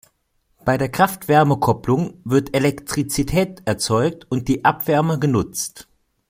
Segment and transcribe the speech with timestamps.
[0.65, 5.87] Bei der Kraft-Wärme-Kopplung wird Elektrizität erzeugt und die Abwärme genutzt.